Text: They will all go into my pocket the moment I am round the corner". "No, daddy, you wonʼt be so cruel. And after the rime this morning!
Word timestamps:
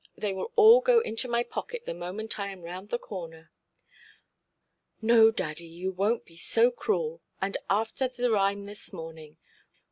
They 0.17 0.33
will 0.33 0.51
all 0.55 0.81
go 0.81 0.99
into 1.01 1.27
my 1.27 1.43
pocket 1.43 1.85
the 1.85 1.93
moment 1.93 2.39
I 2.39 2.47
am 2.47 2.63
round 2.65 2.89
the 2.89 2.97
corner". 2.97 3.51
"No, 4.99 5.29
daddy, 5.29 5.67
you 5.67 5.93
wonʼt 5.93 6.25
be 6.25 6.37
so 6.37 6.71
cruel. 6.71 7.21
And 7.39 7.55
after 7.69 8.07
the 8.07 8.31
rime 8.31 8.65
this 8.65 8.91
morning! 8.91 9.37